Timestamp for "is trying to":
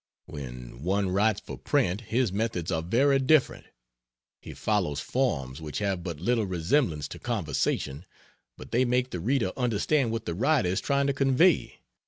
10.69-11.13